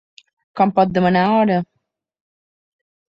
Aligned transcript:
Com 0.61 0.71
pots 0.79 0.95
demanar 0.95 1.25
hora? 1.35 1.59